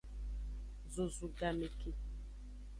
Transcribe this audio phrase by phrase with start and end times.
[0.93, 1.89] Zozu game ke.